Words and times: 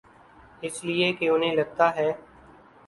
اس 0.61 0.83
لئے 0.85 1.11
کہ 1.13 1.29
انہیں 1.29 1.55
لگتا 1.55 1.95
ہے۔ 1.95 2.11